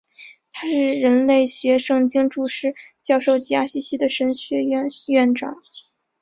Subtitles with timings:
[0.51, 5.57] 他是人类学圣经注释教授及阿西西的神学院院长。